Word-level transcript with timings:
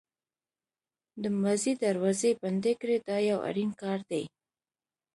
د 1.21 1.23
ماضي 1.41 1.73
دروازې 1.83 2.31
بندې 2.41 2.73
کړئ 2.81 2.97
دا 3.07 3.17
یو 3.29 3.39
اړین 3.49 3.71
کار 3.81 3.99
دی. 4.11 4.23